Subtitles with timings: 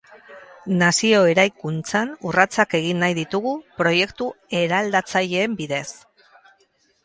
[0.77, 3.55] Nazio eraikuntzan urratsak egin nahi ditugu
[3.85, 4.33] proiektu
[4.65, 5.87] eraldatzaileen bidez.